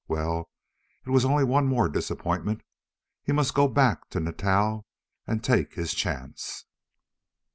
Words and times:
Well, 0.07 0.49
it 1.05 1.11
was 1.11 1.25
only 1.25 1.43
one 1.43 1.67
more 1.67 1.87
disappointment; 1.87 2.63
he 3.21 3.31
must 3.31 3.53
go 3.53 3.67
back 3.67 4.09
to 4.09 4.19
Natal 4.19 4.87
and 5.27 5.43
take 5.43 5.75
his 5.75 5.93
chance. 5.93 6.65